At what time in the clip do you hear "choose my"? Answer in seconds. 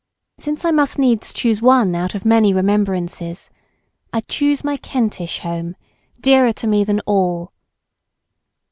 4.21-4.77